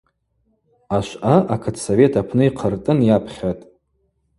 [0.97, 3.63] Ашвъа акытсовет апны йхъыртӏын йапхьатӏ.